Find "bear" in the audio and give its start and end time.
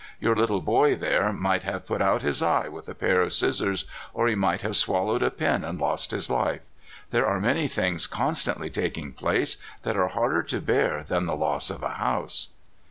10.59-11.03